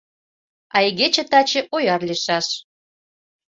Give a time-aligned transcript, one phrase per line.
[0.75, 2.47] А игече таче ояр лийшаш.